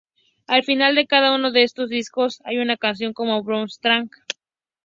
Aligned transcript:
Al 0.47 0.63
final 0.63 0.95
de 0.95 1.05
cada 1.05 1.35
uno 1.35 1.51
de 1.51 1.61
estos 1.61 1.87
discos, 1.87 2.39
hay 2.43 2.57
una 2.57 2.75
canción 2.75 3.13
como 3.13 3.43
bonus 3.43 3.77
track. 3.79 4.07